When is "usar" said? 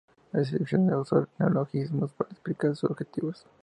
1.03-1.29